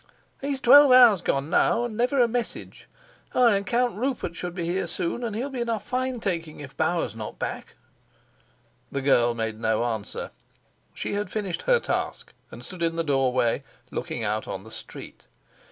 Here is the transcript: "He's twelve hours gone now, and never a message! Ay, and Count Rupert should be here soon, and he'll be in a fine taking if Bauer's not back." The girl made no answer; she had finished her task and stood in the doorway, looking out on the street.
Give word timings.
"He's 0.41 0.59
twelve 0.59 0.91
hours 0.91 1.21
gone 1.21 1.51
now, 1.51 1.83
and 1.83 1.95
never 1.95 2.19
a 2.19 2.27
message! 2.27 2.87
Ay, 3.35 3.55
and 3.57 3.67
Count 3.67 3.93
Rupert 3.93 4.35
should 4.35 4.55
be 4.55 4.65
here 4.65 4.87
soon, 4.87 5.23
and 5.23 5.35
he'll 5.35 5.51
be 5.51 5.61
in 5.61 5.69
a 5.69 5.79
fine 5.79 6.19
taking 6.19 6.59
if 6.59 6.75
Bauer's 6.75 7.15
not 7.15 7.37
back." 7.37 7.75
The 8.91 9.03
girl 9.03 9.35
made 9.35 9.59
no 9.59 9.83
answer; 9.85 10.31
she 10.95 11.13
had 11.13 11.29
finished 11.29 11.61
her 11.67 11.79
task 11.79 12.33
and 12.49 12.65
stood 12.65 12.81
in 12.81 12.95
the 12.95 13.03
doorway, 13.03 13.63
looking 13.91 14.23
out 14.23 14.47
on 14.47 14.63
the 14.63 14.71
street. 14.71 15.27